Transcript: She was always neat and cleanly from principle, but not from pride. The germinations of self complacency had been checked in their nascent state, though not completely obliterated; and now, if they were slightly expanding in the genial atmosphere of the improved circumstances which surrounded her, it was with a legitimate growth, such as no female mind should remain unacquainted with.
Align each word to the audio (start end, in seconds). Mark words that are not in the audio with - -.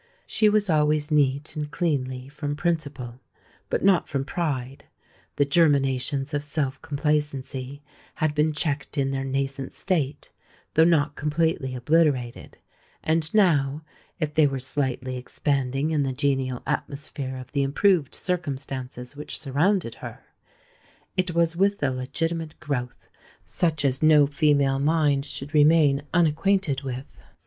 She 0.25 0.49
was 0.49 0.67
always 0.67 1.11
neat 1.11 1.55
and 1.55 1.69
cleanly 1.69 2.27
from 2.27 2.55
principle, 2.55 3.19
but 3.69 3.83
not 3.83 4.09
from 4.09 4.25
pride. 4.25 4.85
The 5.35 5.45
germinations 5.45 6.33
of 6.33 6.43
self 6.43 6.81
complacency 6.81 7.83
had 8.15 8.33
been 8.33 8.51
checked 8.51 8.97
in 8.97 9.11
their 9.11 9.23
nascent 9.23 9.75
state, 9.75 10.31
though 10.73 10.85
not 10.85 11.13
completely 11.15 11.75
obliterated; 11.75 12.57
and 13.03 13.31
now, 13.31 13.83
if 14.19 14.33
they 14.33 14.47
were 14.47 14.59
slightly 14.59 15.17
expanding 15.17 15.91
in 15.91 16.01
the 16.01 16.13
genial 16.13 16.63
atmosphere 16.65 17.37
of 17.37 17.51
the 17.51 17.61
improved 17.61 18.15
circumstances 18.15 19.15
which 19.15 19.37
surrounded 19.37 19.93
her, 20.01 20.23
it 21.15 21.35
was 21.35 21.55
with 21.55 21.83
a 21.83 21.91
legitimate 21.91 22.59
growth, 22.59 23.07
such 23.45 23.85
as 23.85 24.01
no 24.01 24.25
female 24.25 24.79
mind 24.79 25.27
should 25.27 25.53
remain 25.53 26.01
unacquainted 26.11 26.81
with. 26.81 27.05